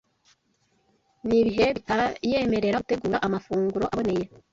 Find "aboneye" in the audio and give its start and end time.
3.93-4.25